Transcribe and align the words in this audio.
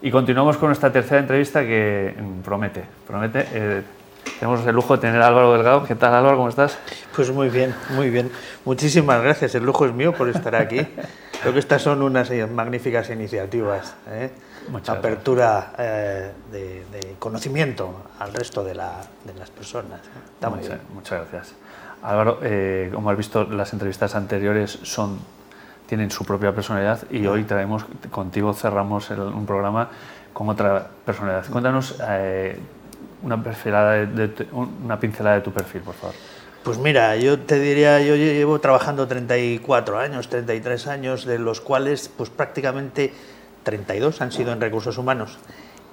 Y 0.00 0.10
continuamos 0.10 0.56
con 0.56 0.68
nuestra 0.68 0.92
tercera 0.92 1.20
entrevista 1.20 1.62
que 1.62 2.14
mm, 2.16 2.40
promete, 2.42 2.84
promete. 3.06 3.46
Eh, 3.52 3.82
tenemos 4.38 4.64
el 4.64 4.74
lujo 4.74 4.94
de 4.94 5.00
tener 5.00 5.20
a 5.20 5.26
Álvaro 5.26 5.52
Delgado. 5.54 5.84
¿Qué 5.84 5.96
tal 5.96 6.14
Álvaro? 6.14 6.36
¿Cómo 6.36 6.48
estás? 6.48 6.78
Pues 7.16 7.30
muy 7.32 7.48
bien, 7.48 7.74
muy 7.90 8.08
bien. 8.08 8.30
Muchísimas 8.64 9.20
gracias. 9.22 9.56
El 9.56 9.64
lujo 9.64 9.86
es 9.86 9.92
mío 9.92 10.12
por 10.12 10.28
estar 10.28 10.54
aquí. 10.54 10.80
Creo 11.40 11.52
que 11.52 11.58
estas 11.58 11.82
son 11.82 12.02
unas 12.02 12.30
magníficas 12.50 13.10
iniciativas. 13.10 13.94
¿eh? 14.08 14.30
Apertura 14.86 15.72
eh, 15.78 16.30
de, 16.52 17.16
conocimiento 17.18 18.04
al 18.18 18.32
resto 18.34 18.62
de, 18.62 18.74
las 18.74 19.08
personas. 19.56 20.00
¿eh? 20.00 20.46
muchas, 20.48 20.78
muchas, 20.94 21.30
gracias. 21.30 21.54
Álvaro, 22.02 22.38
eh, 22.42 22.90
como 22.92 23.10
has 23.10 23.16
visto, 23.16 23.44
las 23.44 23.72
entrevistas 23.72 24.14
anteriores 24.14 24.78
son 24.82 25.18
tienen 25.88 26.10
su 26.10 26.24
propia 26.24 26.54
personalidad 26.54 27.10
y 27.10 27.26
hoy 27.26 27.44
traemos 27.44 27.86
contigo 28.10 28.52
cerramos 28.52 29.08
un 29.10 29.46
programa 29.46 29.88
con 30.34 30.48
otra 30.50 30.86
personalidad. 31.04 31.46
Cuéntanos 31.50 31.96
eh, 32.06 32.58
una, 33.22 33.36
de, 33.36 34.46
una 34.52 35.00
pincelada 35.00 35.36
de 35.36 35.40
tu 35.40 35.50
perfil, 35.50 35.80
por 35.80 35.94
favor. 35.94 36.14
Pues 36.62 36.76
mira, 36.76 37.16
yo 37.16 37.38
te 37.38 37.58
diría, 37.58 38.00
yo 38.02 38.16
llevo 38.16 38.60
trabajando 38.60 39.08
34 39.08 39.98
años, 39.98 40.28
33 40.28 40.86
años, 40.88 41.24
de 41.24 41.38
los 41.38 41.62
cuales 41.62 42.10
pues 42.14 42.28
prácticamente 42.28 43.12
32 43.62 44.20
han 44.20 44.30
sido 44.30 44.52
en 44.52 44.60
recursos 44.60 44.98
humanos. 44.98 45.38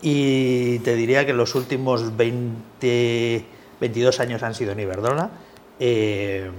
Y 0.02 0.80
te 0.80 0.96
diría 0.96 1.26
que 1.26 1.32
los 1.32 1.56
últimos 1.56 2.18
20, 2.18 3.46
22 3.80 4.20
años 4.20 4.44
han 4.44 4.54
sido 4.54 4.74
en 4.74 4.82
Iberdrola. 4.82 5.30
Eh, 5.80 6.52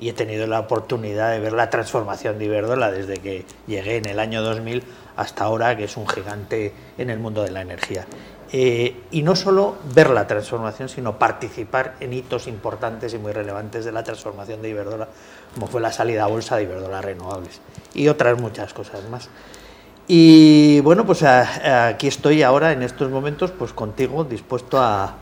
y 0.00 0.08
he 0.08 0.12
tenido 0.14 0.46
la 0.46 0.60
oportunidad 0.60 1.30
de 1.30 1.40
ver 1.40 1.52
la 1.52 1.68
transformación 1.68 2.38
de 2.38 2.46
Iberdrola 2.46 2.90
desde 2.90 3.18
que 3.18 3.44
llegué 3.66 3.98
en 3.98 4.06
el 4.06 4.18
año 4.18 4.42
2000 4.42 4.82
hasta 5.16 5.44
ahora, 5.44 5.76
que 5.76 5.84
es 5.84 5.96
un 5.98 6.08
gigante 6.08 6.72
en 6.96 7.10
el 7.10 7.18
mundo 7.18 7.42
de 7.42 7.50
la 7.50 7.60
energía. 7.60 8.06
Eh, 8.50 9.02
y 9.10 9.22
no 9.22 9.36
solo 9.36 9.76
ver 9.94 10.08
la 10.08 10.26
transformación, 10.26 10.88
sino 10.88 11.18
participar 11.18 11.96
en 12.00 12.14
hitos 12.14 12.48
importantes 12.48 13.12
y 13.12 13.18
muy 13.18 13.32
relevantes 13.32 13.84
de 13.84 13.92
la 13.92 14.02
transformación 14.02 14.62
de 14.62 14.70
Iberdrola, 14.70 15.08
como 15.52 15.66
fue 15.66 15.82
la 15.82 15.92
salida 15.92 16.24
a 16.24 16.28
bolsa 16.28 16.56
de 16.56 16.62
Iberdrola 16.62 17.02
Renovables 17.02 17.60
y 17.94 18.08
otras 18.08 18.40
muchas 18.40 18.72
cosas 18.72 19.06
más. 19.10 19.28
Y 20.08 20.80
bueno, 20.80 21.04
pues 21.04 21.22
aquí 21.22 22.08
estoy 22.08 22.42
ahora 22.42 22.72
en 22.72 22.82
estos 22.82 23.10
momentos 23.10 23.52
pues 23.52 23.74
contigo 23.74 24.24
dispuesto 24.24 24.80
a, 24.80 25.14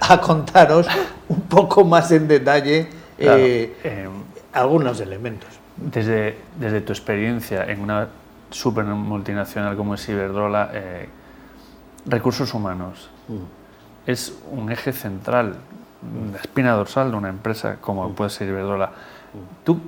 a 0.00 0.20
contaros 0.20 0.88
un 1.28 1.42
poco 1.42 1.84
más 1.84 2.10
en 2.10 2.26
detalle 2.26 2.90
eh, 3.18 3.76
eh, 3.84 4.08
algunos 4.54 5.00
elementos. 5.00 5.50
Desde, 5.76 6.38
desde 6.58 6.80
tu 6.80 6.92
experiencia 6.92 7.64
en 7.64 7.80
una 7.80 8.08
super 8.50 8.84
multinacional 8.84 9.76
como 9.76 9.94
es 9.94 10.08
Iberdrola, 10.08 10.70
eh, 10.72 11.08
recursos 12.06 12.54
humanos 12.54 13.10
mm. 13.28 13.34
es 14.06 14.38
un 14.52 14.70
eje 14.70 14.92
central, 14.92 15.56
la 16.32 16.38
espina 16.38 16.72
dorsal 16.72 17.10
de 17.10 17.16
una 17.16 17.28
empresa 17.28 17.78
como 17.80 18.08
mm. 18.08 18.14
puede 18.14 18.30
ser 18.30 18.48
Iberdrola. 18.48 18.86
Mm. 18.86 19.64
Tú, 19.64 19.80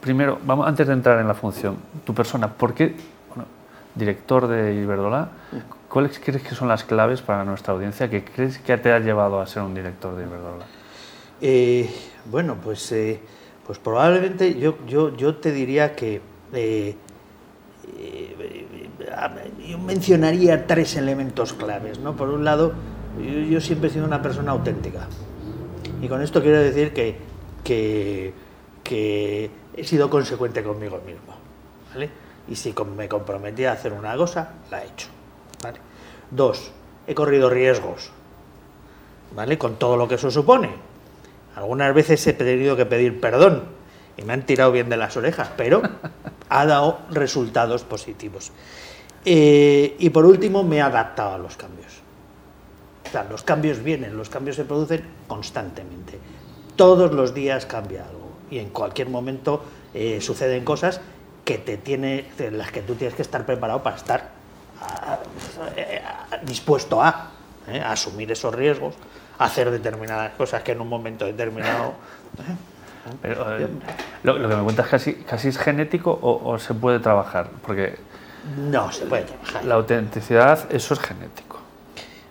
primero, 0.00 0.38
vamos, 0.44 0.68
antes 0.68 0.86
de 0.86 0.92
entrar 0.92 1.18
en 1.18 1.26
la 1.26 1.34
función, 1.34 1.76
tu 2.04 2.14
persona, 2.14 2.48
¿por 2.48 2.74
qué 2.74 2.94
director 3.96 4.46
de 4.46 4.74
Iberdrola? 4.74 5.28
¿Cuáles 5.88 6.18
crees 6.18 6.42
que 6.42 6.54
son 6.54 6.68
las 6.68 6.84
claves 6.84 7.22
para 7.22 7.44
nuestra 7.44 7.74
audiencia? 7.74 8.08
¿Qué 8.08 8.24
crees 8.24 8.58
que 8.58 8.76
te 8.76 8.92
ha 8.92 8.98
llevado 8.98 9.40
a 9.40 9.46
ser 9.46 9.62
un 9.62 9.74
director 9.74 10.16
de 10.16 10.24
Iberdrola? 10.24 10.66
Bueno, 12.26 12.56
pues, 12.62 12.90
eh, 12.92 13.20
pues 13.66 13.78
probablemente 13.78 14.58
yo, 14.58 14.76
yo, 14.86 15.16
yo 15.16 15.36
te 15.36 15.50
diría 15.52 15.96
que 15.96 16.20
eh, 16.52 16.96
eh, 17.96 18.66
yo 19.68 19.78
mencionaría 19.78 20.66
tres 20.66 20.96
elementos 20.96 21.52
claves. 21.54 21.98
¿no? 21.98 22.14
Por 22.16 22.28
un 22.30 22.44
lado, 22.44 22.72
yo, 23.50 23.60
siempre 23.60 23.88
he 23.88 23.92
sido 23.92 24.04
una 24.04 24.20
persona 24.20 24.52
auténtica. 24.52 25.08
Y 26.00 26.08
con 26.08 26.20
esto 26.20 26.42
quiero 26.42 26.58
decir 26.58 26.92
que, 26.92 27.16
que, 27.64 29.50
he 29.76 29.84
sido 29.84 30.10
consecuente 30.10 30.62
conmigo 30.62 31.00
mismo. 31.04 31.34
¿vale? 31.92 32.10
Y 32.48 32.56
si 32.56 32.74
me 32.96 33.08
comprometí 33.08 33.64
a 33.64 33.72
hacer 33.72 33.92
una 33.92 34.16
cosa, 34.16 34.52
la 34.70 34.82
he 34.82 34.86
hecho. 34.86 35.08
¿vale? 35.62 35.78
Dos, 36.30 36.70
he 37.06 37.14
corrido 37.14 37.48
riesgos. 37.48 38.10
¿vale? 39.34 39.56
Con 39.56 39.76
todo 39.76 39.96
lo 39.96 40.06
que 40.06 40.16
eso 40.16 40.30
supone 40.30 40.93
algunas 41.56 41.94
veces 41.94 42.26
he 42.26 42.32
tenido 42.32 42.76
que 42.76 42.86
pedir 42.86 43.20
perdón 43.20 43.64
y 44.16 44.22
me 44.22 44.32
han 44.32 44.46
tirado 44.46 44.72
bien 44.72 44.88
de 44.88 44.96
las 44.96 45.16
orejas, 45.16 45.50
pero 45.56 45.82
ha 46.48 46.66
dado 46.66 47.00
resultados 47.10 47.84
positivos. 47.84 48.52
Eh, 49.24 49.96
y 49.98 50.10
por 50.10 50.24
último, 50.26 50.62
me 50.62 50.76
he 50.76 50.82
adaptado 50.82 51.34
a 51.34 51.38
los 51.38 51.56
cambios. 51.56 51.92
Los 53.30 53.44
cambios 53.44 53.82
vienen, 53.82 54.16
los 54.16 54.28
cambios 54.28 54.56
se 54.56 54.64
producen 54.64 55.04
constantemente. 55.28 56.18
Todos 56.74 57.12
los 57.12 57.32
días 57.32 57.64
cambia 57.64 58.04
algo 58.04 58.30
y 58.50 58.58
en 58.58 58.70
cualquier 58.70 59.08
momento 59.08 59.62
eh, 59.94 60.20
suceden 60.20 60.64
cosas 60.64 61.00
que 61.44 61.58
te 61.58 61.76
tiene, 61.76 62.30
en 62.38 62.58
las 62.58 62.72
que 62.72 62.82
tú 62.82 62.96
tienes 62.96 63.14
que 63.14 63.22
estar 63.22 63.46
preparado 63.46 63.82
para 63.84 63.96
estar 63.96 64.30
eh, 65.76 66.02
dispuesto 66.42 67.00
a 67.00 67.30
asumir 67.84 68.32
esos 68.32 68.52
riesgos 68.52 68.94
hacer 69.38 69.70
determinadas 69.70 70.32
cosas 70.34 70.62
que 70.62 70.72
en 70.72 70.80
un 70.80 70.88
momento 70.88 71.24
determinado... 71.24 71.94
¿eh? 72.38 72.56
Eh, 73.22 73.68
lo, 74.22 74.34
que 74.34 74.56
me 74.56 74.62
cuentas 74.62 74.88
casi, 74.88 75.14
casi 75.14 75.48
es 75.48 75.58
genético 75.58 76.18
o, 76.22 76.58
se 76.58 76.72
puede 76.74 77.00
trabajar, 77.00 77.50
porque... 77.66 77.98
No, 78.56 78.90
se 78.92 79.06
puede 79.06 79.24
trabajar. 79.24 79.64
La 79.64 79.74
autenticidad, 79.74 80.72
eso 80.72 80.94
es 80.94 81.00
genético. 81.00 81.58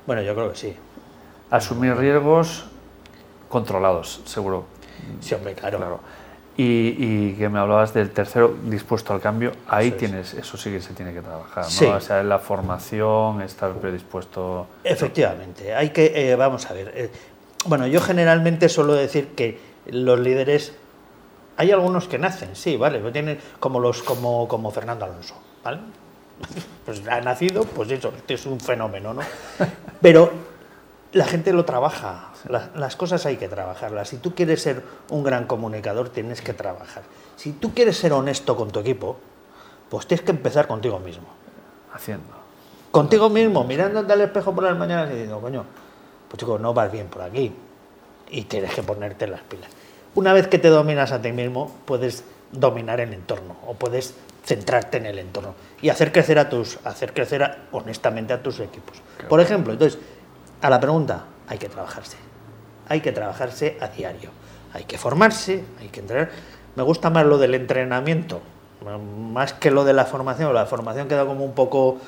Bueno, 0.08 0.22
yo 0.22 0.34
creo 0.34 0.52
que 0.52 0.58
sí. 0.58 0.76
Asumir 1.52 1.96
riesgos 1.96 2.66
controlados, 3.50 4.22
seguro. 4.26 4.66
Sí, 5.22 5.36
hombre, 5.36 5.54
claro. 5.54 5.78
claro. 5.78 6.00
Y, 6.56 7.34
que 7.34 7.50
me 7.50 7.60
hablabas 7.60 7.94
del 7.96 8.12
tercero 8.12 8.56
dispuesto 8.66 9.12
al 9.12 9.20
cambio, 9.20 9.54
ahí 9.68 9.92
tienes, 9.92 10.36
eso 10.36 10.56
sí 10.56 10.70
que 10.70 10.82
se 10.82 10.94
tiene 10.94 11.12
que 11.12 11.22
trabajar, 11.22 11.66
¿no? 11.66 11.96
O 11.96 12.00
sea, 12.00 12.22
en 12.22 12.30
la 12.30 12.38
formación, 12.38 13.42
estar 13.42 13.74
predispuesto. 13.74 14.68
Efectivamente, 14.84 15.74
hay 15.74 15.90
que, 15.90 16.12
eh, 16.14 16.36
vamos 16.36 16.70
a 16.70 16.74
ver, 16.74 16.92
eh, 16.96 17.10
bueno, 17.66 17.88
yo 17.88 18.00
generalmente 18.02 18.70
suelo 18.70 18.94
decir 18.94 19.30
que 19.30 19.60
los 19.88 20.20
líderes, 20.20 20.74
hay 21.58 21.72
algunos 21.72 22.08
que 22.08 22.20
nacen, 22.20 22.56
sí, 22.56 22.78
vale, 22.78 23.00
tienen 23.12 23.40
como 23.60 23.80
los, 23.80 24.04
como, 24.04 24.48
como 24.48 24.70
Fernando 24.70 25.06
Alonso, 25.06 25.36
¿vale? 25.64 25.80
Pues 26.86 27.02
ha 27.08 27.22
nacido, 27.22 27.64
pues 27.64 27.90
eso, 27.92 28.14
este 28.16 28.34
es 28.34 28.46
un 28.46 28.60
fenómeno, 28.60 29.14
¿no? 29.14 29.22
Pero 30.02 30.32
la 31.14 31.26
gente 31.26 31.54
lo 31.54 31.64
trabaja, 31.64 32.32
las, 32.50 32.96
cosas 32.96 33.26
hay 33.28 33.38
que 33.38 33.48
trabajarlas. 33.48 34.10
Si 34.10 34.18
tú 34.18 34.34
quieres 34.34 34.62
ser 34.62 34.84
un 35.10 35.24
gran 35.24 35.46
comunicador, 35.46 36.10
tienes 36.10 36.42
que 36.42 36.54
trabajar. 36.54 37.04
Si 37.36 37.52
tú 37.54 37.74
quieres 37.74 37.98
ser 37.98 38.14
honesto 38.14 38.56
con 38.58 38.72
tu 38.72 38.80
equipo, 38.80 39.18
pues 39.90 40.08
tienes 40.08 40.26
que 40.26 40.32
empezar 40.32 40.68
contigo 40.68 41.00
mismo. 41.00 41.28
Haciendo. 41.94 42.26
Contigo 42.90 43.30
mismo, 43.30 43.64
mirándote 43.64 44.12
al 44.12 44.22
espejo 44.22 44.54
por 44.56 44.64
las 44.64 44.76
mañanas 44.76 45.10
y 45.10 45.14
diciendo, 45.14 45.40
coño, 45.40 45.64
pues 46.28 46.40
chico, 46.40 46.58
no 46.58 46.74
vas 46.74 46.92
bien 46.92 47.08
por 47.08 47.22
aquí. 47.22 47.54
Y 48.32 48.44
tienes 48.46 48.74
que 48.74 48.82
ponerte 48.82 49.28
las 49.28 49.42
pilas. 49.42 49.70
Una 50.16 50.34
vez 50.34 50.48
que 50.48 50.58
te 50.58 50.70
dominas 50.70 51.12
a 51.12 51.22
ti 51.22 51.32
mismo, 51.32 51.72
puedes 51.86 52.24
dominar 52.52 53.00
el 53.00 53.14
entorno 53.14 53.56
o 53.68 53.76
puedes 53.76 54.16
centrarte 54.44 54.98
en 54.98 55.06
el 55.06 55.20
entorno 55.20 55.54
y 55.82 55.90
hacer 55.90 56.12
crecer 56.12 56.38
a 56.38 56.50
tus 56.50 56.78
hacer 56.84 57.14
crecer 57.14 57.58
honestamente 57.72 58.34
a 58.34 58.42
tus 58.44 58.60
equipos. 58.60 58.98
Por 59.30 59.40
ejemplo, 59.40 59.74
entonces 59.74 60.00
a 60.64 60.70
la 60.70 60.80
pregunta, 60.80 61.26
hay 61.48 61.60
que 61.60 61.70
trabajarse. 61.70 62.18
Hay 62.90 63.02
que 63.02 63.12
trabajarse 63.12 63.78
a 63.80 63.88
diario. 63.88 64.32
Hay 64.74 64.86
que 64.86 64.98
formarse, 64.98 65.64
hay 65.80 65.90
que 65.90 66.00
entrenar. 66.00 66.32
Me 66.76 66.82
gusta 66.82 67.12
más 67.12 67.26
lo 67.26 67.38
del 67.38 67.54
entrenamiento, 67.54 68.42
más 69.32 69.54
que 69.54 69.70
lo 69.70 69.86
de 69.86 69.94
la 69.94 70.06
formación. 70.06 70.52
La 70.54 70.66
formación 70.66 71.08
queda 71.08 71.26
como 71.26 71.46
un 71.46 71.54
poco... 71.54 72.00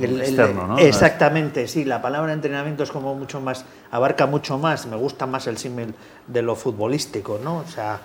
Externo, 0.00 0.68
¿no? 0.68 0.78
Exactamente, 0.78 1.66
sí. 1.66 1.84
La 1.84 2.00
palabra 2.00 2.32
entrenamiento 2.32 2.84
es 2.84 2.92
como 2.92 3.14
mucho 3.14 3.40
más... 3.40 3.64
Abarca 3.90 4.26
mucho 4.26 4.58
más. 4.58 4.86
Me 4.86 4.96
gusta 4.96 5.26
más 5.26 5.48
el 5.48 5.58
símil 5.58 5.94
de 6.28 6.42
lo 6.42 6.54
futbolístico, 6.54 7.40
¿no? 7.42 7.58
O 7.58 7.66
sea, 7.66 8.00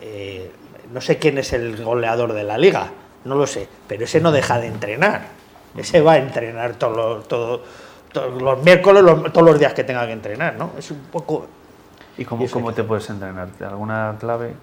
eh, 0.00 0.50
no 0.92 1.00
sé 1.00 1.18
quién 1.18 1.38
es 1.38 1.52
el 1.52 1.82
goleador 1.82 2.32
de 2.32 2.44
la 2.44 2.58
liga, 2.58 2.90
no 3.24 3.36
lo 3.36 3.46
sé, 3.46 3.68
pero 3.88 4.04
ese 4.04 4.20
no 4.20 4.32
deja 4.32 4.58
de 4.60 4.66
entrenar. 4.66 5.28
Ese 5.76 6.00
va 6.00 6.12
a 6.12 6.18
entrenar 6.18 6.74
todo, 6.74 7.20
todo, 7.20 7.62
los 8.14 8.62
miércoles, 8.62 9.04
todos 9.32 9.46
los 9.46 9.58
días 9.58 9.74
que 9.74 9.84
tenga 9.84 10.06
que 10.06 10.12
entrenar, 10.12 10.56
¿no? 10.56 10.72
Es 10.78 10.90
un 10.90 11.00
poco... 11.10 11.46
¿Y 12.16 12.24
cómo, 12.24 12.46
cómo 12.48 12.72
te 12.72 12.84
puedes 12.84 13.08
entrenar? 13.10 13.48
¿Alguna 13.60 14.16
clave? 14.20 14.54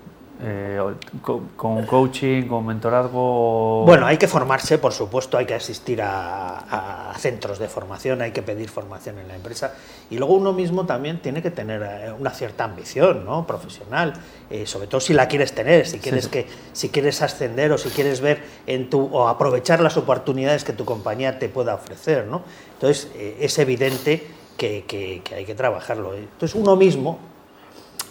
Eh, 0.43 0.79
¿Con 1.21 1.85
coaching, 1.85 2.47
con 2.47 2.65
mentorazgo? 2.65 3.85
Bueno, 3.85 4.07
hay 4.07 4.17
que 4.17 4.27
formarse, 4.27 4.79
por 4.79 4.91
supuesto, 4.91 5.37
hay 5.37 5.45
que 5.45 5.53
asistir 5.53 6.01
a, 6.01 7.13
centros 7.19 7.59
de 7.59 7.67
formación, 7.67 8.23
hay 8.23 8.31
que 8.31 8.41
pedir 8.41 8.67
formación 8.69 9.19
en 9.19 9.27
la 9.27 9.35
empresa 9.35 9.75
y 10.09 10.17
luego 10.17 10.33
uno 10.33 10.53
mismo 10.53 10.87
también 10.87 11.21
tiene 11.21 11.43
que 11.43 11.51
tener 11.51 11.83
eh, 11.83 12.11
una 12.11 12.31
cierta 12.31 12.63
ambición 12.63 13.23
¿no? 13.25 13.45
profesional, 13.45 14.13
eh, 14.49 14.65
sobre 14.65 14.87
todo 14.87 14.99
si 14.99 15.13
la 15.13 15.27
quieres 15.27 15.53
tener, 15.53 15.85
si 15.85 15.99
quieres, 15.99 16.27
Que, 16.27 16.47
si 16.73 16.89
quieres 16.89 17.21
ascender 17.21 17.71
o 17.71 17.77
si 17.77 17.89
quieres 17.89 18.21
ver 18.21 18.41
en 18.65 18.89
tu, 18.89 19.09
o 19.11 19.27
aprovechar 19.27 19.81
las 19.81 19.97
oportunidades 19.97 20.63
que 20.63 20.73
tu 20.73 20.85
compañía 20.85 21.37
te 21.37 21.49
pueda 21.49 21.75
ofrecer. 21.75 22.25
¿no? 22.25 22.41
Entonces, 22.73 23.09
es 23.15 23.59
evidente 23.59 24.25
que, 24.57 24.85
que 24.87 25.35
hay 25.35 25.45
que 25.45 25.53
trabajarlo. 25.53 26.15
Entonces, 26.15 26.55
uno 26.55 26.75
mismo 26.75 27.19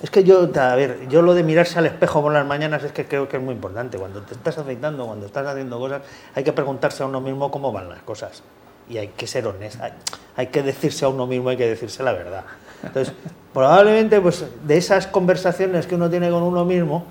es 0.02 0.10
que 0.10 0.24
yo, 0.24 0.48
a 0.54 0.74
ver, 0.76 1.08
yo 1.08 1.20
lo 1.20 1.34
de 1.34 1.42
mirarse 1.42 1.78
al 1.78 1.86
espejo 1.86 2.22
por 2.22 2.32
las 2.32 2.46
mañanas 2.46 2.82
es 2.84 2.92
que 2.92 3.04
creo 3.04 3.28
que 3.28 3.36
es 3.36 3.42
muy 3.42 3.54
importante. 3.54 3.98
Cuando 3.98 4.22
te 4.22 4.32
estás 4.32 4.56
afeitando, 4.56 5.04
cuando 5.04 5.26
estás 5.26 5.46
haciendo 5.46 5.78
cosas, 5.78 6.02
hay 6.34 6.42
que 6.42 6.52
preguntarse 6.52 7.02
a 7.02 7.06
uno 7.06 7.20
mismo 7.20 7.50
cómo 7.50 7.70
van 7.70 7.90
las 7.90 8.00
cosas. 8.02 8.42
Y 8.88 8.96
hay 8.96 9.08
que 9.08 9.26
ser 9.26 9.46
honesto, 9.46 9.84
hay, 10.36 10.46
que 10.48 10.62
decirse 10.62 11.04
a 11.04 11.08
uno 11.08 11.26
mismo, 11.26 11.50
hay 11.50 11.56
que 11.56 11.68
decirse 11.68 12.02
la 12.02 12.12
verdad. 12.12 12.44
Entonces, 12.82 13.14
probablemente, 13.52 14.20
pues, 14.20 14.44
de 14.64 14.76
esas 14.76 15.06
conversaciones 15.06 15.86
que 15.86 15.96
uno 15.96 16.08
tiene 16.08 16.30
con 16.30 16.42
uno 16.42 16.64
mismo, 16.64 17.04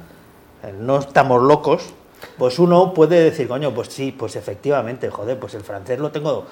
eh, 0.64 0.74
no 0.78 0.98
estamos 0.98 1.42
locos, 1.44 1.94
pues 2.38 2.58
uno 2.58 2.94
puede 2.94 3.24
decir, 3.24 3.48
coño, 3.48 3.72
pues 3.72 3.90
sí, 3.90 4.12
pues 4.12 4.36
efectivamente, 4.36 5.10
joder, 5.10 5.40
pues 5.40 5.54
el 5.54 5.62
francés 5.62 6.00
lo 6.00 6.12
tengo. 6.12 6.46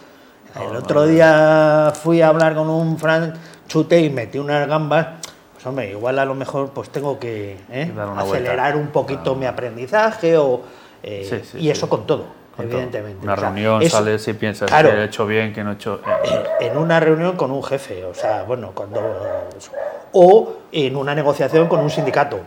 El 0.56 0.76
otro 0.76 1.06
día 1.06 1.92
fui 1.94 2.22
a 2.22 2.30
hablar 2.30 2.56
con 2.56 2.70
un 2.70 2.98
francés, 2.98 3.38
chute 3.68 4.00
y 4.00 4.10
metí 4.10 4.40
unas 4.40 4.68
gambas 4.68 5.17
hombre, 5.70 5.92
igual 5.92 6.20
a 6.20 6.26
lo 6.26 6.36
mejor 6.36 6.72
pues 6.72 6.90
tengo 6.90 7.20
que 7.20 7.58
¿eh? 7.70 7.92
acelerar 8.16 8.76
un 8.76 8.88
poquito 8.88 9.36
mi 9.36 9.46
aprendizaje 9.46 10.38
o, 10.38 10.62
eh, 11.04 11.44
y 11.56 11.70
eso 11.70 11.90
con 11.90 12.08
todo, 12.08 12.26
evidentemente. 12.58 13.24
Una 13.24 13.36
reunión 13.36 13.88
sales 13.90 14.28
y 14.28 14.34
piensas 14.34 14.70
que 14.70 14.88
he 14.88 15.04
hecho 15.06 15.26
bien, 15.26 15.54
que 15.54 15.64
no 15.64 15.72
he 15.72 15.74
hecho... 15.76 16.02
Eh. 16.24 16.68
En, 16.68 16.78
una 16.78 17.00
reunión 17.00 17.36
con 17.36 17.52
un 17.52 17.64
jefe, 17.64 18.04
o 18.06 18.14
sea, 18.14 18.44
bueno, 18.44 18.72
cuando... 18.74 19.02
O 20.14 20.54
en 20.72 20.96
una 20.96 21.14
negociación 21.14 21.68
con 21.68 21.80
un 21.80 21.90
sindicato, 21.90 22.40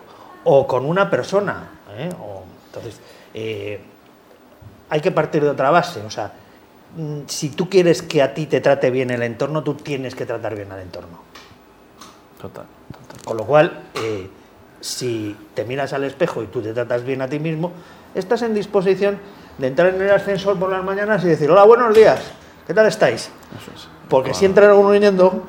o 0.45 0.67
con 0.67 0.87
una 0.87 1.11
persona. 1.11 1.69
entonces, 1.97 3.01
hay 4.91 5.01
que 5.01 5.11
partir 5.13 5.43
de 5.43 5.51
otra 5.51 5.71
base, 5.71 6.01
o 6.01 6.11
sea, 6.11 6.33
mm, 6.97 7.21
si 7.27 7.51
tú 7.51 7.69
quieres 7.69 8.03
que 8.03 8.23
a 8.23 8.35
ti 8.35 8.47
te 8.47 8.61
trate 8.61 8.91
bien 8.91 9.11
el 9.11 9.23
entorno, 9.23 9.63
tú 9.63 9.75
tienes 9.75 10.15
que 10.15 10.27
tratar 10.27 10.57
bien 10.57 10.73
al 10.73 10.81
entorno. 10.81 11.21
Total. 12.41 12.65
Con 13.25 13.37
lo 13.37 13.45
cual, 13.45 13.85
eh, 13.95 14.29
si 14.81 15.37
te 15.55 15.65
miras 15.65 15.93
al 15.93 16.05
espejo 16.05 16.43
y 16.43 16.47
tú 16.47 16.63
te 16.63 16.73
tratas 16.73 17.05
bien 17.05 17.23
a 17.23 17.29
ti 17.29 17.39
mismo, 17.39 17.73
estás 18.15 18.43
en 18.43 18.55
disposición 18.55 19.19
de 19.59 19.67
entrar 19.67 19.95
en 19.95 20.01
el 20.01 20.11
ascensor 20.11 20.59
por 20.59 20.71
las 20.71 20.83
mañanas 20.83 21.23
y 21.25 21.29
decir, 21.29 21.51
hola, 21.51 21.65
buenos 21.65 21.95
días, 21.95 22.21
¿qué 22.67 22.75
tal 22.75 22.87
estáis? 22.87 23.31
Porque 24.09 24.35
si 24.35 24.47
entran 24.47 24.77
gruñendo, 24.77 25.45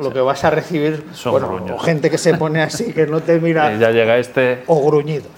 lo 0.00 0.12
que 0.12 0.20
vas 0.20 0.44
a 0.44 0.50
recibir 0.50 1.04
son 1.12 1.70
o 1.70 1.78
gente 1.78 2.10
que 2.10 2.18
se 2.18 2.34
pone 2.34 2.62
así, 2.62 2.92
que 2.92 3.06
no 3.06 3.20
te 3.20 3.40
mira. 3.40 3.72
Y 3.74 3.78
ya 3.78 3.90
llega 3.90 4.16
este. 4.18 4.62
O 4.66 4.86
gruñidos, 4.86 5.30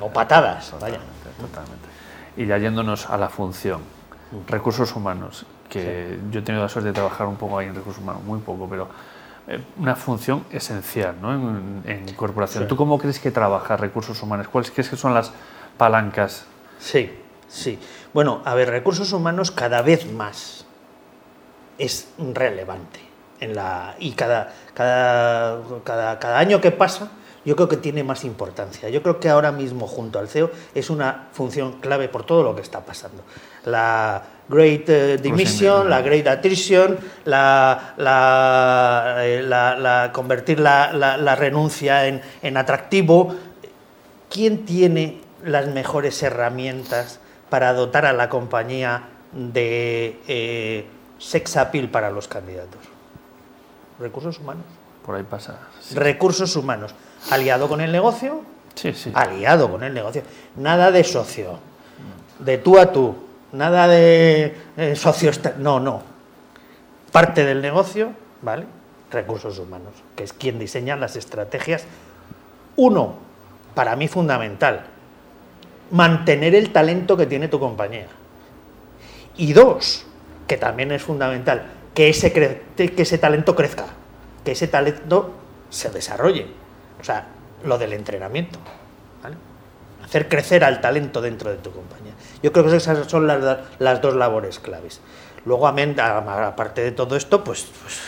o 0.00 0.08
patadas. 0.08 0.74
Vaya. 0.80 0.98
Totalmente. 1.40 1.88
Y 2.36 2.46
ya 2.46 2.58
yéndonos 2.58 3.08
a 3.10 3.16
la 3.16 3.28
función, 3.28 3.80
recursos 4.48 4.94
humanos, 4.94 5.46
que 5.68 6.18
yo 6.30 6.40
he 6.40 6.42
tenido 6.42 6.62
la 6.62 6.68
suerte 6.68 6.88
de 6.88 6.94
trabajar 6.94 7.26
un 7.26 7.36
poco 7.36 7.58
ahí 7.58 7.68
en 7.68 7.74
recursos 7.74 8.02
humanos, 8.02 8.22
muy 8.24 8.40
poco, 8.40 8.68
pero 8.68 8.88
una 9.78 9.96
función 9.96 10.44
esencial 10.50 11.16
¿no? 11.20 11.34
en, 11.34 11.82
en, 11.84 12.14
corporación. 12.14 12.68
¿Tú 12.68 12.76
cómo 12.76 12.98
crees 12.98 13.18
que 13.18 13.30
trabaja 13.30 13.76
recursos 13.76 14.22
humanos? 14.22 14.48
¿Cuáles 14.48 14.70
crees 14.70 14.88
que 14.88 14.96
son 14.96 15.14
las 15.14 15.32
palancas? 15.76 16.46
Sí, 16.78 17.10
sí. 17.48 17.78
Bueno, 18.12 18.42
a 18.44 18.54
ver, 18.54 18.70
recursos 18.70 19.12
humanos 19.12 19.50
cada 19.50 19.82
vez 19.82 20.10
más 20.10 20.64
es 21.78 22.08
relevante. 22.18 23.00
En 23.40 23.56
la, 23.56 23.96
y 23.98 24.12
cada, 24.12 24.52
cada, 24.72 25.60
cada, 25.82 26.18
cada 26.20 26.38
año 26.38 26.60
que 26.60 26.70
pasa, 26.70 27.10
yo 27.44 27.56
creo 27.56 27.68
que 27.68 27.76
tiene 27.76 28.04
más 28.04 28.24
importancia. 28.24 28.88
Yo 28.88 29.02
creo 29.02 29.18
que 29.18 29.28
ahora 29.28 29.50
mismo, 29.50 29.88
junto 29.88 30.18
al 30.18 30.28
CEO, 30.28 30.50
es 30.74 30.90
una 30.90 31.28
función 31.32 31.80
clave 31.80 32.08
por 32.08 32.24
todo 32.24 32.44
lo 32.44 32.54
que 32.54 32.62
está 32.62 32.80
pasando. 32.80 33.22
La 33.64 34.22
Great 34.48 34.88
eh, 34.88 35.18
Dimission, 35.18 35.90
la 35.90 36.02
Great 36.02 36.26
Attrition, 36.26 36.96
la, 37.24 37.94
la, 37.96 39.21
eh, 39.52 39.80
la, 39.80 40.10
convertir 40.12 40.60
la, 40.60 41.36
renuncia 41.36 42.06
en, 42.06 42.20
en, 42.42 42.56
atractivo. 42.56 43.34
¿Quién 44.30 44.64
tiene 44.64 45.20
las 45.44 45.68
mejores 45.68 46.22
herramientas 46.22 47.20
para 47.50 47.72
dotar 47.74 48.06
a 48.06 48.12
la 48.12 48.28
compañía 48.28 49.04
de 49.32 50.20
eh, 50.26 50.86
sex 51.18 51.56
appeal 51.56 51.88
para 51.88 52.10
los 52.10 52.28
candidatos? 52.28 52.80
Recursos 54.00 54.38
humanos. 54.38 54.64
Por 55.04 55.16
ahí 55.16 55.24
pasa. 55.24 55.58
Recursos 55.94 56.56
humanos. 56.56 56.94
Aliado 57.30 57.68
con 57.68 57.80
el 57.80 57.92
negocio. 57.92 58.42
Sí, 58.74 58.92
sí. 58.94 59.12
Aliado 59.14 59.70
con 59.70 59.82
el 59.82 59.92
negocio. 59.92 60.22
Nada 60.56 60.90
de 60.90 61.04
socio. 61.04 61.58
De 62.38 62.58
tú 62.58 62.78
a 62.78 62.90
tú 62.90 63.14
nada 63.52 63.86
de 63.86 64.56
eh, 64.76 64.96
socios, 64.96 65.40
no, 65.58 65.78
no. 65.78 66.02
Parte 67.12 67.44
del 67.44 67.60
negocio, 67.62 68.12
¿vale? 68.40 68.66
Recursos 69.12 69.58
humanos, 69.58 69.92
que 70.16 70.24
es 70.24 70.32
quien 70.32 70.58
diseña 70.58 70.96
las 70.96 71.16
estrategias. 71.16 71.84
Uno, 72.76 73.14
para 73.74 73.94
mí 73.94 74.08
fundamental, 74.08 74.86
mantener 75.90 76.54
el 76.54 76.72
talento 76.72 77.16
que 77.16 77.26
tiene 77.26 77.48
tu 77.48 77.60
compañía. 77.60 78.06
Y 79.36 79.52
dos, 79.52 80.04
que 80.46 80.56
también 80.56 80.92
es 80.92 81.02
fundamental, 81.02 81.66
que 81.94 82.08
ese, 82.08 82.32
que 82.32 82.62
ese 82.96 83.18
talento 83.18 83.54
crezca, 83.54 83.86
que 84.44 84.52
ese 84.52 84.68
talento 84.68 85.32
se 85.68 85.90
desarrolle. 85.90 86.46
O 87.00 87.04
sea, 87.04 87.26
lo 87.64 87.78
del 87.78 87.92
entrenamiento. 87.92 88.58
Hacer 90.04 90.28
crecer 90.28 90.64
al 90.64 90.80
talento 90.80 91.20
dentro 91.20 91.50
de 91.50 91.56
tu 91.56 91.70
compañía. 91.70 92.12
Yo 92.42 92.52
creo 92.52 92.66
que 92.66 92.76
esas 92.76 93.06
son 93.08 93.26
las, 93.26 94.02
dos 94.02 94.14
labores 94.14 94.58
claves. 94.58 95.00
Luego, 95.44 95.66
aparte 95.66 96.82
de 96.82 96.92
todo 96.92 97.16
esto, 97.16 97.42
pues, 97.42 97.66
pues, 97.82 98.00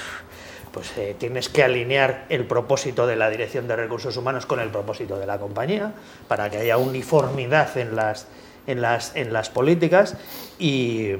pues 0.74 0.92
eh, 0.98 1.14
tienes 1.16 1.48
que 1.48 1.62
alinear 1.62 2.26
el 2.28 2.44
propósito 2.44 3.06
de 3.06 3.14
la 3.14 3.30
Dirección 3.30 3.68
de 3.68 3.76
Recursos 3.76 4.16
Humanos 4.16 4.44
con 4.44 4.58
el 4.58 4.70
propósito 4.70 5.16
de 5.16 5.24
la 5.24 5.38
compañía, 5.38 5.92
para 6.26 6.50
que 6.50 6.58
haya 6.58 6.76
uniformidad 6.76 7.78
en 7.78 7.94
las, 7.94 8.26
en 8.66 8.82
las, 8.82 9.14
en 9.14 9.32
las 9.32 9.50
políticas 9.50 10.16
y, 10.58 11.12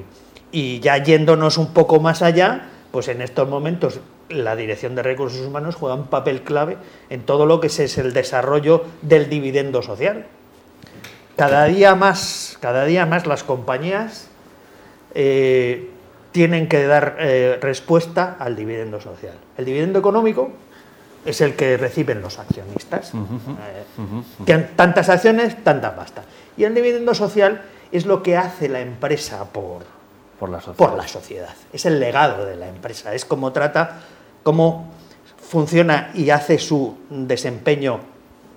y 0.51 0.81
ya 0.81 0.97
yéndonos 0.97 1.57
un 1.57 1.73
poco 1.73 2.01
más 2.01 2.21
allá, 2.21 2.67
pues 2.91 3.07
en 3.07 3.21
estos 3.21 3.47
momentos 3.47 4.01
la 4.27 4.57
Dirección 4.57 4.93
de 4.93 5.03
Recursos 5.03 5.39
Humanos 5.39 5.75
juega 5.75 5.95
un 5.95 6.07
papel 6.07 6.41
clave 6.41 6.75
en 7.09 7.23
todo 7.23 7.45
lo 7.45 7.61
que 7.61 7.67
es 7.67 7.97
el 7.97 8.11
desarrollo 8.11 8.83
del 9.01 9.29
dividendo 9.29 9.81
social. 9.81 10.25
Cada 11.37 11.65
día 11.65 11.95
más, 11.95 12.57
cada 12.59 12.83
día 12.85 13.05
más 13.05 13.25
las 13.25 13.43
compañías 13.43 14.29
eh, 15.13 15.91
tienen 16.35 16.67
que 16.67 16.85
dar 16.85 17.15
eh, 17.17 17.57
respuesta 17.61 18.35
al 18.37 18.57
dividendo 18.57 18.99
social. 18.99 19.35
El 19.57 19.63
dividendo 19.63 19.99
económico 19.99 20.49
es 21.23 21.39
el 21.39 21.55
que 21.55 21.77
reciben 21.77 22.21
los 22.21 22.39
accionistas. 22.39 23.13
Eh, 24.45 24.67
tantas 24.75 25.07
acciones, 25.07 25.63
tanta 25.63 25.95
pasta. 25.95 26.23
Y 26.57 26.65
el 26.65 26.75
dividendo 26.75 27.15
social 27.15 27.61
es 27.89 28.05
lo 28.05 28.21
que 28.21 28.35
hace 28.35 28.67
la 28.67 28.81
empresa 28.81 29.45
por, 29.45 29.83
por, 30.37 30.49
la 30.49 30.59
sociedad. 30.59 30.89
por 30.89 30.97
la 30.97 31.07
sociedad. 31.07 31.55
Es 31.71 31.85
el 31.85 32.01
legado 32.01 32.45
de 32.45 32.57
la 32.57 32.67
empresa. 32.67 33.13
Es 33.13 33.23
cómo 33.23 33.53
trata, 33.53 34.01
cómo 34.43 34.91
funciona 35.41 36.11
y 36.15 36.31
hace 36.31 36.59
su 36.59 36.97
desempeño 37.09 38.01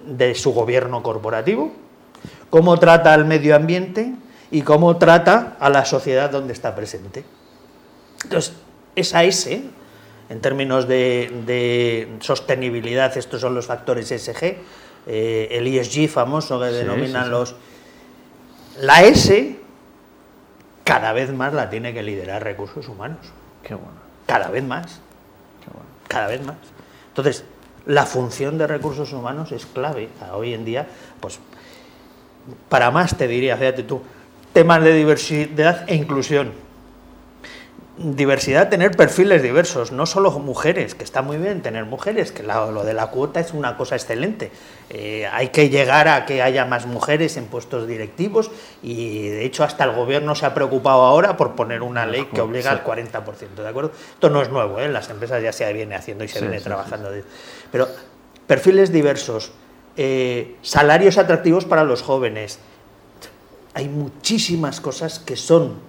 de 0.04 0.34
su 0.34 0.52
gobierno 0.52 1.00
corporativo 1.04 1.70
cómo 2.50 2.78
trata 2.78 3.12
al 3.12 3.24
medio 3.24 3.54
ambiente 3.54 4.12
y 4.50 4.62
cómo 4.62 4.96
trata 4.96 5.56
a 5.60 5.68
la 5.70 5.84
sociedad 5.84 6.30
donde 6.30 6.52
está 6.52 6.74
presente. 6.74 7.24
Entonces, 8.24 8.54
esa 8.96 9.24
S, 9.24 9.62
en 10.28 10.40
términos 10.40 10.88
de, 10.88 12.08
sostenibilidad, 12.20 13.16
estos 13.16 13.40
son 13.40 13.54
los 13.54 13.66
factores 13.66 14.08
SG, 14.08 14.56
eh, 15.06 15.48
el 15.50 15.66
ESG 15.66 16.08
famoso 16.08 16.60
que 16.60 16.66
denominan 16.66 17.30
los... 17.30 17.54
La 18.80 19.02
S 19.02 19.58
cada 20.88 21.12
vez 21.12 21.30
más 21.32 21.52
la 21.52 21.68
tiene 21.68 21.92
que 21.92 22.02
liderar 22.02 22.42
recursos 22.42 22.88
humanos. 22.88 23.18
Qué 23.62 23.74
bueno. 23.74 23.98
Cada 24.24 24.48
vez 24.48 24.64
más. 24.64 25.00
Qué 25.62 25.70
bueno. 25.70 25.88
Cada 26.08 26.28
vez 26.28 26.42
más. 26.42 26.56
Entonces, 27.08 27.44
la 27.84 28.06
función 28.06 28.56
de 28.56 28.66
recursos 28.66 29.12
humanos 29.12 29.52
es 29.52 29.66
clave. 29.66 30.08
Hoy 30.32 30.54
en 30.54 30.64
día, 30.64 30.86
pues 31.20 31.40
para 32.70 32.90
más 32.90 33.18
te 33.18 33.28
diría, 33.28 33.58
fíjate 33.58 33.82
tú, 33.82 34.00
temas 34.54 34.82
de 34.82 34.94
diversidad 34.94 35.84
e 35.88 35.94
inclusión. 35.94 36.52
Diversidad, 37.98 38.68
tener 38.68 38.92
perfiles 38.92 39.42
diversos, 39.42 39.92
no 39.92 40.06
solo 40.06 40.30
mujeres, 40.38 40.94
que 40.94 41.04
está 41.04 41.22
muy 41.22 41.36
bien 41.36 41.62
tener 41.62 41.84
mujeres, 41.84 42.32
que 42.32 42.42
lo 42.42 42.84
de 42.84 42.94
la 42.94 43.08
cuota 43.08 43.40
es 43.40 43.52
una 43.52 43.76
cosa 43.76 43.96
excelente. 43.96 44.50
Eh, 44.90 45.26
hay 45.30 45.48
que 45.48 45.68
llegar 45.68 46.08
a 46.08 46.24
que 46.24 46.40
haya 46.42 46.64
más 46.64 46.86
mujeres 46.86 47.36
en 47.36 47.46
puestos 47.46 47.86
directivos 47.86 48.50
y 48.82 49.28
de 49.28 49.44
hecho 49.44 49.64
hasta 49.64 49.84
el 49.84 49.92
gobierno 49.92 50.34
se 50.34 50.46
ha 50.46 50.54
preocupado 50.54 51.02
ahora 51.02 51.36
por 51.36 51.54
poner 51.54 51.82
una 51.82 52.06
ley 52.06 52.26
que 52.32 52.40
obliga 52.40 52.70
al 52.70 52.84
40%, 52.84 53.54
¿de 53.56 53.68
acuerdo? 53.68 53.92
Esto 54.14 54.30
no 54.30 54.42
es 54.42 54.50
nuevo, 54.50 54.80
¿eh? 54.80 54.88
las 54.88 55.10
empresas 55.10 55.42
ya 55.42 55.52
se 55.52 55.70
viene 55.72 55.94
haciendo 55.94 56.24
y 56.24 56.28
se 56.28 56.40
viene 56.40 56.60
trabajando. 56.60 57.10
Pero 57.72 57.88
perfiles 58.46 58.92
diversos, 58.92 59.52
eh, 59.96 60.56
salarios 60.62 61.18
atractivos 61.18 61.64
para 61.64 61.84
los 61.84 62.02
jóvenes, 62.02 62.60
hay 63.74 63.88
muchísimas 63.88 64.80
cosas 64.80 65.18
que 65.18 65.36
son 65.36 65.88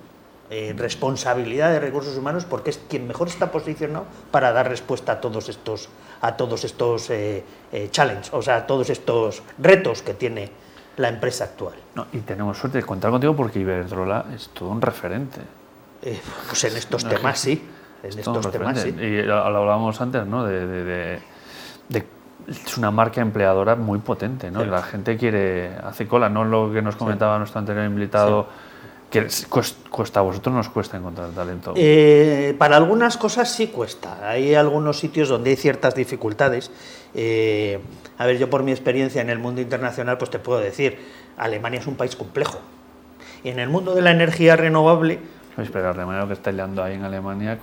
eh, 0.51 0.73
responsabilidad 0.75 1.71
de 1.71 1.79
recursos 1.79 2.17
humanos 2.17 2.43
porque 2.43 2.71
es 2.71 2.79
quien 2.89 3.07
mejor 3.07 3.27
está 3.27 3.51
posicionado 3.51 4.05
para 4.31 4.51
dar 4.51 4.67
respuesta 4.67 5.11
a 5.11 5.21
todos 5.21 5.47
estos 5.47 5.89
a 6.21 6.37
todos 6.37 6.63
estos 6.63 7.11
eh, 7.11 7.43
eh, 7.71 7.89
challenges, 7.91 8.33
o 8.33 8.41
sea, 8.41 8.57
a 8.57 8.67
todos 8.67 8.89
estos 8.89 9.43
retos 9.59 10.01
que 10.01 10.15
tiene 10.15 10.49
la 10.97 11.09
empresa 11.09 11.43
actual. 11.43 11.75
y 12.11 12.17
tenemos 12.19 12.57
suerte 12.57 12.79
de 12.79 12.83
contar 12.83 13.11
contigo 13.11 13.35
porque 13.35 13.59
Iberdrola 13.59 14.25
es 14.35 14.49
todo 14.49 14.69
un 14.69 14.81
referente. 14.81 15.39
pues 16.47 16.63
en 16.63 16.75
estos 16.75 17.07
temas 17.07 17.39
sí, 17.39 17.63
en 18.01 18.17
estos 18.19 18.51
temas 18.51 18.81
sí. 18.81 18.89
Y 18.89 19.21
lo 19.21 19.37
hablábamos 19.37 20.01
antes, 20.01 20.25
¿no? 20.25 20.45
De, 20.45 21.19
es 22.47 22.77
una 22.77 22.89
marca 22.89 23.21
empleadora 23.21 23.75
muy 23.75 23.99
potente, 23.99 24.49
¿no? 24.49 24.65
La 24.65 24.81
gente 24.81 25.15
quiere, 25.15 25.75
hace 25.83 26.07
cola, 26.07 26.27
no 26.29 26.43
lo 26.43 26.71
que 26.73 26.81
nos 26.81 26.95
comentaba 26.95 27.37
nuestro 27.37 27.59
anterior 27.59 27.85
invitado. 27.85 28.47
¿Qué 29.09 29.27
cuesta? 29.89 30.19
¿A 30.19 30.23
vosotros 30.23 30.53
nos 30.53 30.69
cuesta 30.69 30.97
encontrar 30.97 31.29
talento? 31.29 31.73
Eh, 31.75 32.55
para 32.59 32.77
algunas 32.77 33.17
cosas 33.17 33.51
sí 33.51 33.67
cuesta. 33.67 34.29
Hay 34.29 34.53
algunos 34.53 34.99
sitios 34.99 35.29
donde 35.29 35.49
hay 35.49 35.55
ciertas 35.55 35.95
dificultades. 35.95 36.69
Eh, 37.15 37.79
a 38.19 38.25
ver, 38.27 38.37
yo 38.37 38.49
por 38.49 38.61
mi 38.61 38.71
experiencia 38.71 39.21
en 39.21 39.31
el 39.31 39.39
mundo 39.39 39.61
internacional, 39.61 40.19
pues 40.19 40.29
te 40.29 40.37
puedo 40.37 40.59
decir, 40.59 40.99
Alemania 41.37 41.79
es 41.79 41.87
un 41.87 41.95
país 41.95 42.15
complejo. 42.15 42.59
Y 43.43 43.49
en 43.49 43.59
el 43.59 43.69
mundo 43.69 43.95
de 43.95 44.01
la 44.01 44.11
energía 44.11 44.55
renovable... 44.55 45.19
Espera, 45.57 45.89
Alemania 45.89 46.21
lo 46.21 46.27
que 46.27 46.33
está 46.33 46.51
liando 46.51 46.83
ahí 46.83 46.93
en 46.93 47.03
Alemania 47.03 47.59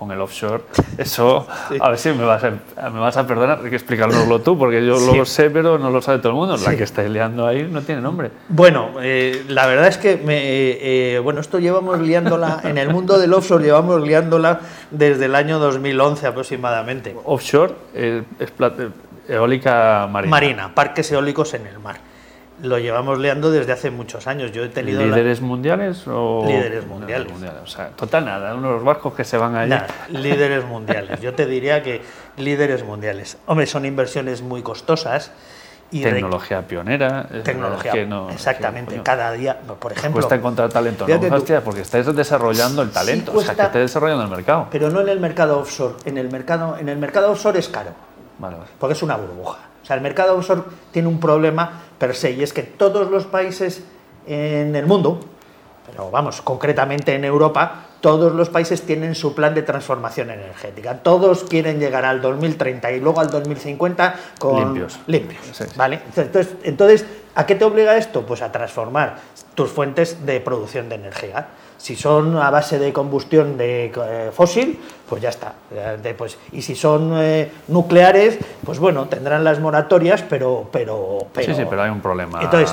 con 0.00 0.10
el 0.10 0.20
offshore. 0.22 0.62
Eso, 0.98 1.46
a 1.78 1.90
ver 1.90 1.98
si 1.98 2.08
me 2.12 2.24
vas 2.24 2.42
a, 2.42 2.50
me 2.88 2.98
vas 2.98 3.18
a 3.18 3.26
perdonar, 3.26 3.60
hay 3.62 3.68
que 3.68 3.76
explicárnoslo 3.76 4.40
tú, 4.40 4.56
porque 4.56 4.84
yo 4.84 4.98
lo 4.98 5.26
sé, 5.26 5.50
pero 5.50 5.78
no 5.78 5.90
lo 5.90 6.00
sabe 6.00 6.18
todo 6.18 6.30
el 6.30 6.36
mundo. 6.36 6.56
La 6.56 6.74
que 6.74 6.84
está 6.84 7.02
liando 7.02 7.46
ahí 7.46 7.68
no 7.70 7.82
tiene 7.82 8.00
nombre. 8.00 8.30
Bueno, 8.48 8.92
eh, 9.02 9.44
la 9.48 9.66
verdad 9.66 9.88
es 9.88 9.98
que, 9.98 10.16
me, 10.16 10.38
eh, 10.40 11.18
bueno, 11.18 11.40
esto 11.40 11.58
llevamos 11.58 12.00
liándola, 12.00 12.60
en 12.64 12.78
el 12.78 12.88
mundo 12.88 13.18
del 13.18 13.34
offshore 13.34 13.62
llevamos 13.62 14.00
liándola 14.00 14.60
desde 14.90 15.26
el 15.26 15.34
año 15.34 15.58
2011 15.58 16.26
aproximadamente. 16.26 17.14
Offshore, 17.26 17.74
eh, 17.92 18.22
es 18.38 18.52
eólica 19.28 20.08
marina. 20.10 20.30
Marina, 20.30 20.74
parques 20.74 21.12
eólicos 21.12 21.52
en 21.52 21.66
el 21.66 21.78
mar 21.78 22.09
lo 22.62 22.78
llevamos 22.78 23.18
leando 23.18 23.50
desde 23.50 23.72
hace 23.72 23.90
muchos 23.90 24.26
años. 24.26 24.52
Yo 24.52 24.64
he 24.64 24.68
tenido 24.68 25.02
¿Líderes 25.02 25.40
mundiales 25.40 26.06
o...? 26.06 26.44
Líderes 26.46 26.86
mundiales. 26.86 27.32
O 27.62 27.66
sea, 27.66 27.88
total 27.90 28.24
nada, 28.24 28.54
unos 28.54 28.82
barcos 28.82 29.14
que 29.14 29.24
se 29.24 29.36
van 29.36 29.56
allá. 29.56 29.86
líderes 30.08 30.64
mundiales. 30.64 31.20
Yo 31.20 31.34
te 31.34 31.46
diría 31.46 31.82
que 31.82 32.02
líderes 32.36 32.84
mundiales. 32.84 33.38
Hombre, 33.46 33.66
son 33.66 33.84
inversiones 33.84 34.42
muy 34.42 34.62
costosas. 34.62 35.32
Y 35.92 36.02
tecnología 36.02 36.62
pionera. 36.62 37.26
Tecnología, 37.42 37.92
exactamente. 38.32 39.00
cada 39.02 39.32
día, 39.32 39.58
por 39.58 39.90
ejemplo... 39.90 40.20
Cuesta 40.20 40.36
encontrar 40.36 40.68
talento, 40.68 41.06
¿no? 41.06 41.36
Hostia, 41.36 41.64
porque 41.64 41.80
estáis 41.80 42.06
desarrollando 42.14 42.82
el 42.82 42.90
talento, 42.90 43.32
o 43.34 43.40
sea, 43.40 43.56
que 43.56 43.62
estáis 43.62 43.86
desarrollando 43.86 44.24
el 44.24 44.30
mercado. 44.30 44.68
Pero 44.70 44.90
no 44.90 45.00
en 45.00 45.08
el 45.08 45.18
mercado 45.18 45.58
offshore. 45.58 45.96
En 46.04 46.16
el 46.16 46.30
mercado, 46.30 46.76
en 46.78 46.88
el 46.88 46.96
mercado 46.96 47.32
offshore 47.32 47.58
es 47.58 47.68
caro. 47.68 47.90
Vale, 48.38 48.56
vale. 48.56 48.70
Porque 48.78 48.92
es 48.92 49.02
una 49.02 49.16
burbuja. 49.16 49.58
O 49.82 49.84
sea, 49.84 49.96
el 49.96 50.02
mercado 50.02 50.36
offshore 50.36 50.62
tiene 50.92 51.08
un 51.08 51.18
problema 51.18 51.72
per 52.00 52.16
se, 52.16 52.32
y 52.32 52.42
es 52.42 52.54
que 52.54 52.62
todos 52.62 53.10
los 53.10 53.26
países 53.26 53.84
en 54.26 54.74
el 54.74 54.86
mundo, 54.86 55.20
pero 55.86 56.10
vamos, 56.10 56.40
concretamente 56.40 57.14
en 57.14 57.24
Europa, 57.24 57.84
todos 58.00 58.32
los 58.32 58.48
países 58.48 58.82
tienen 58.82 59.14
su 59.14 59.34
plan 59.34 59.54
de 59.54 59.62
transformación 59.62 60.30
energética. 60.30 60.98
Todos 61.02 61.44
quieren 61.44 61.78
llegar 61.78 62.06
al 62.06 62.22
2030 62.22 62.92
y 62.92 63.00
luego 63.00 63.20
al 63.20 63.30
2050 63.30 64.14
con 64.38 64.56
limpios. 64.56 64.98
limpios 65.06 65.76
¿vale? 65.76 66.00
Entonces, 66.16 66.54
entonces, 66.62 67.04
¿a 67.34 67.44
qué 67.44 67.54
te 67.54 67.66
obliga 67.66 67.96
esto? 67.98 68.24
Pues 68.24 68.40
a 68.40 68.50
transformar 68.50 69.16
tus 69.54 69.70
fuentes 69.70 70.24
de 70.24 70.40
producción 70.40 70.88
de 70.88 70.94
energía. 70.94 71.48
Si 71.80 71.96
son 71.96 72.36
a 72.36 72.50
base 72.50 72.78
de 72.78 72.92
combustión 72.92 73.56
de 73.56 73.86
eh, 73.86 74.30
fósil, 74.34 74.78
pues 75.08 75.22
ya 75.22 75.30
está. 75.30 75.54
pues, 76.16 76.36
y 76.52 76.60
si 76.60 76.76
son 76.76 77.12
eh, 77.16 77.50
nucleares, 77.68 78.38
pues 78.62 78.78
bueno, 78.78 79.06
tendrán 79.08 79.42
las 79.42 79.60
moratorias, 79.60 80.22
pero, 80.28 80.68
pero, 80.70 81.26
pero... 81.32 81.46
Sí, 81.46 81.58
sí, 81.58 81.66
pero 81.68 81.82
hay 81.82 81.90
un 81.90 82.02
problema. 82.02 82.42
Entonces, 82.42 82.70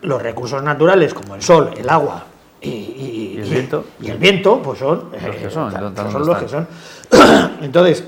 los 0.00 0.22
recursos 0.22 0.62
naturales 0.62 1.12
como 1.12 1.34
el 1.34 1.42
sol, 1.42 1.74
el 1.76 1.86
agua 1.86 2.24
y, 2.62 3.36
el 3.42 3.50
viento, 3.50 3.84
y 4.00 4.10
el 4.10 4.16
viento 4.16 4.62
pues 4.62 4.78
son 4.78 5.10
los 5.12 5.36
que 5.36 5.50
son, 5.50 5.70
pues 5.70 6.12
son 6.12 6.26
los 6.26 6.38
que 6.38 6.48
son. 6.48 6.66
Entonces, 7.60 8.04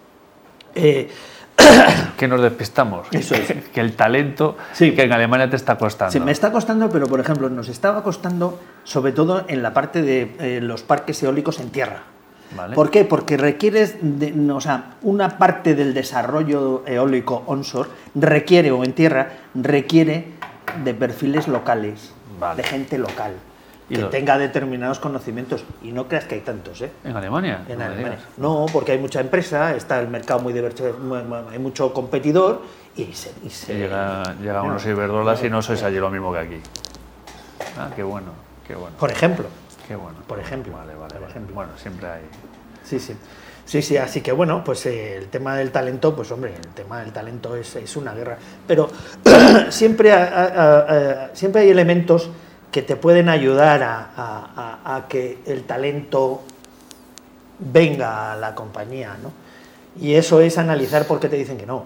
eh, 0.76 1.10
que 2.16 2.28
nos 2.28 2.40
despistamos. 2.42 3.08
Eso 3.12 3.34
es. 3.34 3.52
que 3.72 3.80
el 3.80 3.94
talento 3.94 4.56
que 4.78 5.02
en 5.02 5.12
Alemania 5.12 5.48
te 5.48 5.56
está 5.56 5.76
costando. 5.76 6.12
Sí, 6.12 6.20
me 6.20 6.32
está 6.32 6.52
costando, 6.52 6.88
pero 6.90 7.06
por 7.06 7.20
ejemplo, 7.20 7.48
nos 7.48 7.68
estaba 7.68 8.02
costando 8.02 8.58
sobre 8.84 9.12
todo 9.12 9.44
en 9.48 9.62
la 9.62 9.72
parte 9.72 10.02
de 10.02 10.34
eh, 10.38 10.60
los 10.60 10.82
parques 10.82 11.22
eólicos 11.22 11.60
en 11.60 11.70
tierra. 11.70 12.02
¿Por 12.74 12.90
qué? 12.90 13.06
Porque 13.06 13.38
requieres, 13.38 13.96
de, 14.02 14.34
o 14.52 14.60
sea, 14.60 14.96
una 15.00 15.38
parte 15.38 15.74
del 15.74 15.94
desarrollo 15.94 16.82
eólico 16.86 17.44
onshore 17.46 17.88
requiere, 18.14 18.70
o 18.70 18.84
en 18.84 18.92
tierra, 18.92 19.30
requiere 19.54 20.26
de 20.84 20.92
perfiles 20.92 21.48
locales, 21.48 22.12
de 22.54 22.62
gente 22.62 22.98
local 22.98 23.32
que 23.96 24.04
tenga 24.04 24.38
determinados 24.38 24.98
conocimientos. 24.98 25.64
Y 25.82 25.92
no 25.92 26.08
creas 26.08 26.24
que 26.24 26.36
hay 26.36 26.40
tantos, 26.40 26.80
¿eh? 26.80 26.90
¿En 27.04 27.16
Alemania? 27.16 27.64
En 27.68 27.78
no 27.78 27.84
Alemania. 27.84 28.18
No, 28.36 28.66
porque 28.72 28.92
hay 28.92 28.98
mucha 28.98 29.20
empresa, 29.20 29.74
está 29.76 30.00
el 30.00 30.08
mercado 30.08 30.40
muy 30.40 30.52
diverso, 30.52 30.84
hay 31.50 31.58
mucho 31.58 31.92
competidor 31.92 32.62
y 32.96 33.12
se... 33.12 33.32
llega, 33.74 34.34
llega 34.40 34.62
unos 34.62 34.82
ciberdolas 34.82 35.42
y 35.44 35.50
no 35.50 35.62
sois 35.62 35.82
allí 35.82 35.98
lo 35.98 36.10
mismo 36.10 36.32
que 36.32 36.38
aquí. 36.38 36.60
Ah, 37.78 37.90
qué 37.94 38.02
bueno, 38.02 38.32
qué 38.66 38.74
bueno. 38.74 38.96
Por 38.98 39.10
ejemplo. 39.10 39.46
Qué 39.86 39.96
bueno. 39.96 40.18
Por 40.26 40.38
ejemplo. 40.38 40.72
Vale, 40.72 40.94
vale. 40.94 41.14
Por 41.14 41.28
ejemplo. 41.28 41.54
Bueno, 41.54 41.72
siempre 41.76 42.08
hay... 42.08 42.22
Sí, 42.84 42.98
sí. 42.98 43.16
Sí, 43.64 43.80
sí, 43.80 43.96
así 43.96 44.20
que 44.20 44.32
bueno, 44.32 44.62
pues 44.64 44.84
eh, 44.86 45.16
el 45.16 45.28
tema 45.28 45.56
del 45.56 45.70
talento, 45.70 46.14
pues 46.14 46.30
hombre, 46.32 46.54
el 46.54 46.74
tema 46.74 47.00
del 47.00 47.12
talento 47.12 47.56
es, 47.56 47.76
es 47.76 47.96
una 47.96 48.12
guerra. 48.12 48.36
Pero 48.66 48.90
siempre, 49.70 50.12
siempre 51.32 51.62
hay 51.62 51.70
elementos 51.70 52.28
que 52.72 52.82
te 52.82 52.96
pueden 52.96 53.28
ayudar 53.28 53.82
a, 53.84 55.04
que 55.08 55.38
el 55.44 55.64
talento 55.64 56.40
venga 57.58 58.32
a 58.32 58.36
la 58.36 58.54
compañía, 58.54 59.14
¿no? 59.22 59.30
Y 60.00 60.14
eso 60.14 60.40
es 60.40 60.56
analizar 60.56 61.06
por 61.06 61.20
qué 61.20 61.28
te 61.28 61.36
dicen 61.36 61.58
que 61.58 61.66
no. 61.66 61.84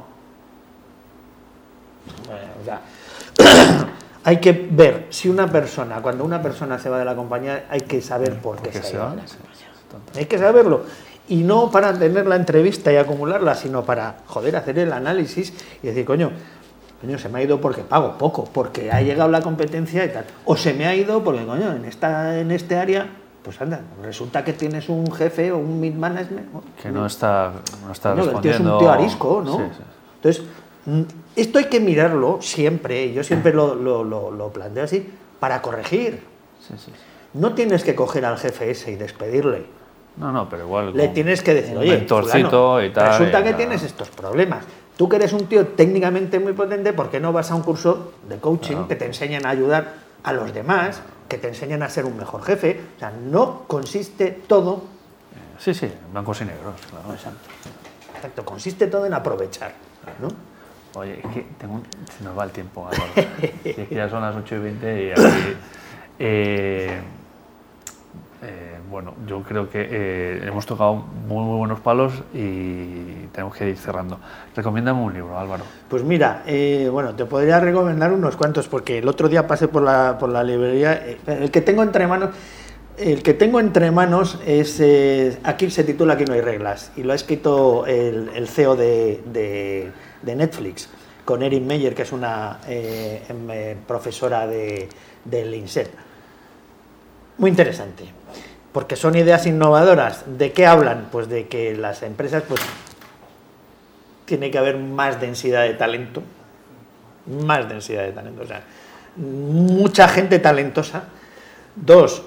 hay 4.25 4.37
que 4.39 4.53
ver 4.53 5.09
si 5.11 5.29
una 5.29 5.51
persona, 5.51 6.01
cuando 6.01 6.25
una 6.25 6.41
persona 6.41 6.79
se 6.79 6.89
va 6.89 7.01
de 7.01 7.05
la 7.05 7.17
compañía, 7.17 7.67
hay 7.69 7.81
que 7.81 8.01
saber 8.01 8.39
por 8.39 8.63
qué, 8.63 8.81
se, 8.81 8.97
va. 8.97 9.17
Hay 10.15 10.27
que 10.27 10.39
saberlo. 10.39 10.85
Y 11.29 11.43
no 11.43 11.69
para 11.73 11.99
tener 11.99 12.27
la 12.27 12.37
entrevista 12.37 12.93
y 12.93 12.97
acumularla, 12.97 13.57
sino 13.57 13.85
para, 13.85 14.19
joder, 14.27 14.55
hacer 14.55 14.79
el 14.79 14.93
análisis 14.93 15.53
y 15.83 15.89
decir, 15.89 16.05
coño, 16.05 16.31
coño, 17.01 17.19
se 17.19 17.29
me 17.29 17.39
ha 17.39 17.43
ido 17.43 17.61
porque 17.61 17.83
pago 17.83 18.17
poco, 18.19 18.45
porque 18.45 18.91
ha 18.91 19.01
llegado 19.01 19.31
la 19.31 19.43
competencia 19.43 20.05
y 20.05 20.09
tal. 20.09 20.25
O 20.45 20.57
se 20.57 20.73
me 20.75 20.87
ha 20.87 20.95
ido 20.95 21.23
porque, 21.23 21.45
coño, 21.45 21.73
en, 21.73 21.85
esta, 21.85 22.39
en 22.39 22.51
este 22.51 22.77
área, 22.77 23.09
pues 23.43 23.61
anda, 23.61 23.81
resulta 24.03 24.45
que 24.45 24.53
tienes 24.53 24.89
un 24.89 25.11
jefe 25.13 25.53
o 25.53 25.59
un 25.59 25.81
mid-management. 25.81 26.49
Que 26.83 26.91
no 26.91 27.07
está, 27.07 27.53
no 27.87 27.93
está 27.93 28.15
respondiendo. 28.15 28.69
es 28.69 28.73
un 28.75 28.79
tío 28.79 28.91
arisco, 28.91 29.43
¿no? 29.45 29.71
Entonces, 30.17 30.45
mm, 30.87 31.03
esto 31.37 31.59
hay 31.59 31.67
que 31.67 31.81
mirarlo 31.81 32.39
siempre, 32.41 33.13
yo 33.13 33.23
siempre 33.23 33.53
lo, 33.53 33.75
lo, 33.75 34.03
lo, 34.03 34.49
planteo 34.51 34.85
así, 34.85 35.09
para 35.39 35.63
corregir. 35.63 36.23
No 37.35 37.55
tienes 37.55 37.85
que 37.85 37.95
coger 37.95 38.25
al 38.25 38.39
jefe 38.39 38.71
ese 38.71 38.93
y 38.93 38.97
despedirle. 38.97 39.67
No, 40.17 40.33
no, 40.33 40.49
pero 40.49 40.65
igual. 40.65 40.97
Le 40.97 41.09
tienes 41.09 41.43
que 41.43 41.53
decir, 41.53 41.77
oye, 41.77 41.99
y 41.99 42.91
tal, 42.91 43.09
resulta 43.09 43.45
que 43.45 43.53
tienes 43.53 43.83
estos 43.83 44.09
problemas. 44.09 44.65
Tú 44.97 45.09
que 45.09 45.17
eres 45.17 45.33
un 45.33 45.47
tío 45.47 45.67
técnicamente 45.69 46.41
muy 46.41 46.55
potente, 46.55 46.93
¿por 46.93 47.11
qué 47.11 47.21
no 47.21 47.33
vas 47.33 47.51
a 47.51 47.55
un 47.55 47.63
curso 47.63 48.13
de 48.29 48.39
coaching 48.39 48.87
que 48.89 48.97
te 48.97 49.05
enseñan 49.05 49.45
a 49.45 49.51
ayudar 49.51 49.95
a 50.23 50.33
los 50.33 50.55
demás, 50.55 51.03
que 51.29 51.37
te 51.37 51.49
enseñan 51.49 51.83
a 51.83 51.91
ser 51.91 52.07
un 52.07 52.17
mejor 52.17 52.43
jefe? 52.43 52.81
O 52.97 52.99
sea, 52.99 53.11
no 53.11 53.65
consiste 53.67 54.31
todo... 54.47 54.85
Sí, 55.59 55.75
sí, 55.75 55.91
blancos 56.13 56.41
y 56.41 56.45
negros, 56.45 56.75
claro. 56.91 57.13
Exacto. 57.13 57.49
Exacto, 58.15 58.45
consiste 58.45 58.87
todo 58.87 59.05
en 59.05 59.13
aprovechar, 59.13 59.73
¿no? 60.21 60.29
Oye, 60.99 61.21
es 61.23 61.35
que 61.35 61.47
tengo 61.59 61.83
se 62.17 62.25
nos 62.25 62.39
va 62.39 62.45
el 62.45 62.51
tiempo, 62.51 62.89
es 63.65 63.75
que 63.89 63.95
ya 63.95 64.09
son 64.09 64.23
las 64.23 64.35
8 64.35 64.55
y 64.55 64.59
20 64.59 65.05
y 65.05 65.11
aquí... 65.11 65.57
Eh, 66.19 66.99
eh, 68.43 68.79
bueno, 68.91 69.15
yo 69.27 69.43
creo 69.43 69.71
que 69.71 69.89
eh, 69.91 70.41
hemos 70.47 70.67
tocado 70.67 70.95
muy, 70.95 71.45
muy 71.45 71.59
buenos 71.59 71.81
palos 71.81 72.13
y 72.35 73.27
tenemos 73.33 73.57
que 73.57 73.71
ir 73.71 73.77
cerrando. 73.79 74.19
Recomiéndame 74.55 75.01
un 75.01 75.15
libro, 75.15 75.39
Álvaro. 75.39 75.65
Pues 75.89 76.05
mira, 76.05 76.43
eh, 76.47 76.89
bueno, 76.93 77.15
te 77.15 77.25
podría 77.25 77.61
recomendar 77.61 78.13
unos 78.13 78.37
cuantos 78.37 78.69
porque 78.69 78.99
el 78.99 79.09
otro 79.09 79.29
día 79.29 79.47
pasé 79.47 79.69
por 79.69 79.83
la, 79.83 80.19
por 80.19 80.29
la 80.29 80.45
librería. 80.45 81.03
el 81.27 81.51
que 81.51 81.63
tengo 81.63 81.83
entre 81.83 82.07
manos, 82.07 82.31
el 82.99 83.23
que 83.23 83.33
tengo 83.33 83.59
entre 83.59 83.91
manos 83.91 84.39
es 84.47 84.83
aquí 85.43 85.71
se 85.71 85.85
titula 85.85 86.15
Aquí 86.15 86.25
no 86.25 86.35
hay 86.35 86.41
reglas 86.41 86.93
y 86.97 87.03
lo 87.03 87.13
ha 87.13 87.17
escrito 87.17 87.87
el, 87.87 88.49
CEO 88.49 88.77
de, 88.77 89.93
Netflix 90.25 90.91
con 91.25 91.43
Erin 91.43 91.67
Meyer, 91.67 91.95
que 91.95 92.03
es 92.03 92.13
una 92.13 92.61
em, 92.69 93.79
profesora 93.87 94.47
de, 94.47 94.89
del 95.25 95.55
INSET. 95.55 96.06
Muy 97.39 97.51
interesante 97.51 98.05
porque 98.77 98.95
son 98.95 99.17
ideas 99.17 99.47
innovadoras. 99.47 100.25
¿De 100.27 100.53
qué 100.53 100.67
hablan? 100.67 101.09
Pues 101.11 101.31
de 101.31 101.49
que 101.49 101.75
las 101.75 102.03
empresas, 102.03 102.43
pues, 102.47 102.61
tiene 104.27 104.51
que 104.51 104.59
haber 104.59 104.77
más 104.77 105.19
densidad 105.19 105.63
de 105.63 105.73
talento, 105.73 106.23
más 107.25 107.67
densidad 107.71 108.03
de 108.03 108.13
talento, 108.13 108.43
o 108.43 108.47
sea, 108.47 108.65
mucha 109.17 110.09
gente 110.09 110.39
talentosa. 110.41 111.05
Dos, 111.75 112.23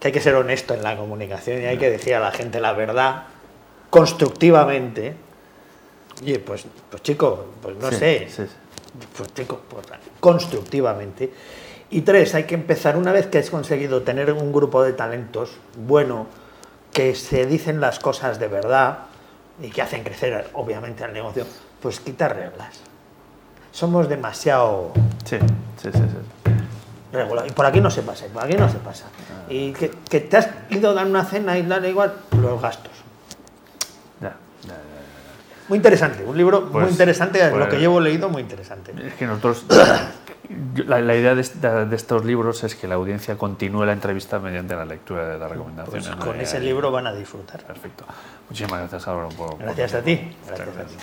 que 0.00 0.08
hay 0.08 0.12
que 0.12 0.20
ser 0.20 0.34
honesto 0.34 0.74
en 0.74 0.82
la 0.82 0.96
comunicación 0.96 1.62
y 1.62 1.66
hay 1.66 1.78
que 1.78 1.88
decir 1.88 2.16
a 2.16 2.18
la 2.18 2.32
gente 2.32 2.58
la 2.58 2.72
verdad 2.72 3.26
constructivamente. 3.90 5.14
Oye, 6.20 6.40
pues, 6.40 6.64
pues 6.90 7.00
chico, 7.00 7.46
pues 7.62 7.76
no 7.76 7.92
sé, 7.92 8.26
pues 9.16 9.34
chico, 9.34 9.60
pues, 9.68 9.86
constructivamente. 10.18 11.32
Y 11.92 12.00
tres, 12.00 12.34
hay 12.34 12.44
que 12.44 12.54
empezar, 12.54 12.96
una 12.96 13.12
vez 13.12 13.26
que 13.26 13.36
has 13.36 13.50
conseguido 13.50 14.00
tener 14.00 14.32
un 14.32 14.50
grupo 14.50 14.82
de 14.82 14.94
talentos 14.94 15.58
bueno, 15.76 16.26
que 16.90 17.14
se 17.14 17.44
dicen 17.44 17.82
las 17.82 17.98
cosas 17.98 18.40
de 18.40 18.48
verdad 18.48 19.00
y 19.60 19.68
que 19.68 19.82
hacen 19.82 20.02
crecer, 20.02 20.48
obviamente, 20.54 21.04
al 21.04 21.12
negocio, 21.12 21.46
pues 21.82 22.00
quitar 22.00 22.34
reglas. 22.34 22.80
Somos 23.72 24.08
demasiado... 24.08 24.92
Sí, 25.26 25.36
sí, 25.82 25.90
sí. 25.92 25.98
sí. 25.98 26.52
Y 27.46 27.52
por 27.52 27.66
aquí 27.66 27.82
no 27.82 27.90
se 27.90 28.00
pasa, 28.00 28.24
por 28.32 28.42
aquí 28.42 28.54
no 28.54 28.70
se 28.70 28.78
pasa. 28.78 29.04
Y 29.50 29.72
que, 29.74 29.88
te 30.20 30.34
has 30.38 30.48
ido 30.70 30.92
a 30.92 30.94
dar 30.94 31.04
una 31.06 31.26
cena 31.26 31.58
y 31.58 31.62
dar 31.62 31.84
igual 31.84 32.14
los 32.40 32.62
gastos. 32.62 32.92
Ya, 34.18 34.34
Muy 35.68 35.76
interesante, 35.76 36.24
un 36.24 36.38
libro 36.38 36.62
muy 36.62 36.70
pues, 36.70 36.92
interesante, 36.92 37.50
lo 37.50 37.64
que 37.64 37.66
pues, 37.66 37.80
llevo 37.80 38.00
leído 38.00 38.30
muy 38.30 38.40
interesante. 38.40 38.94
Es 39.06 39.12
que 39.12 39.26
nosotros 39.26 39.66
la, 40.86 41.14
idea 41.14 41.34
de, 41.34 41.94
estos 41.94 42.24
libros 42.24 42.64
es 42.64 42.74
que 42.74 42.88
la 42.88 42.96
audiencia 42.96 43.36
continúe 43.36 43.84
la 43.84 43.92
entrevista 43.92 44.38
mediante 44.38 44.74
la 44.74 44.84
lectura 44.84 45.28
de 45.28 45.38
las 45.38 45.50
recomendaciones. 45.50 46.08
Pues 46.08 46.16
con 46.18 46.40
ese 46.40 46.60
libro 46.60 46.90
van 46.90 47.06
a 47.06 47.12
disfrutar. 47.12 47.62
Perfecto. 47.62 48.04
Muchísimas 48.48 48.80
gracias, 48.80 49.06
Álvaro. 49.08 49.28
gracias 49.58 49.94
a 49.94 50.02
ti. 50.02 50.36
Gracias 50.46 50.76
a 50.76 50.84
ti. 50.84 50.94